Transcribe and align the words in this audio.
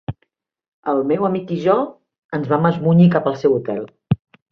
El 0.93 1.01
meu 1.11 1.27
amic 1.27 1.53
i 1.55 1.57
jo 1.65 1.75
ens 2.39 2.49
vam 2.53 2.65
esmunyir 2.71 3.07
cap 3.19 3.29
al 3.33 3.37
seu 3.43 3.55
hotel 3.59 3.85